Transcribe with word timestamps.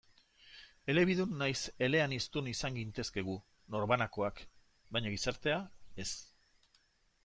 Elebidun 0.93 1.35
nahiz 1.41 1.59
eleaniztun 1.89 2.49
izan 2.53 2.81
gintezke 2.81 3.27
gu, 3.29 3.37
norbanakoak, 3.77 4.45
baina 4.99 5.17
gizartea, 5.17 5.65
ez. 6.07 6.13